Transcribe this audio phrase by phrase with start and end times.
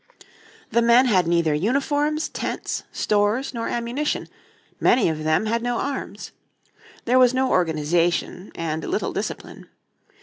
[0.71, 4.27] The men had neither uniforms, tents, stores nor ammunition,
[4.79, 6.31] many of them had no arms.
[7.05, 9.67] There was no organisation, and little discipline.